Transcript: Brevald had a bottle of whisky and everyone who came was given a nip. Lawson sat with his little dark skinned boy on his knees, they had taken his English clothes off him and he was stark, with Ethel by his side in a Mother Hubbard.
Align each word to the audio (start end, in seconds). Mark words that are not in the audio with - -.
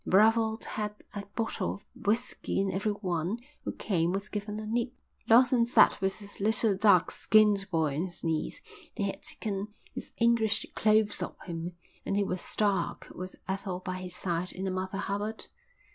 Brevald 0.03 0.65
had 0.65 0.95
a 1.13 1.27
bottle 1.35 1.75
of 1.75 2.07
whisky 2.07 2.59
and 2.59 2.71
everyone 2.71 3.37
who 3.63 3.71
came 3.71 4.11
was 4.13 4.29
given 4.29 4.59
a 4.59 4.65
nip. 4.65 4.91
Lawson 5.29 5.63
sat 5.63 6.01
with 6.01 6.17
his 6.17 6.39
little 6.39 6.75
dark 6.75 7.11
skinned 7.11 7.69
boy 7.69 7.95
on 7.97 8.05
his 8.05 8.23
knees, 8.23 8.63
they 8.95 9.03
had 9.03 9.21
taken 9.21 9.67
his 9.93 10.09
English 10.17 10.65
clothes 10.73 11.21
off 11.21 11.39
him 11.43 11.73
and 12.03 12.17
he 12.17 12.23
was 12.23 12.41
stark, 12.41 13.09
with 13.13 13.35
Ethel 13.47 13.79
by 13.79 13.97
his 13.97 14.15
side 14.15 14.51
in 14.51 14.65
a 14.65 14.71
Mother 14.71 14.97
Hubbard. 14.97 15.45